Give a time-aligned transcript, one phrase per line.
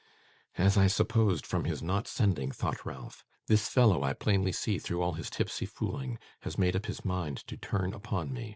[0.57, 3.23] 'As I supposed from his not sending!' thought Ralph.
[3.45, 7.37] 'This fellow, I plainly see through all his tipsy fooling, has made up his mind
[7.45, 8.49] to turn upon me.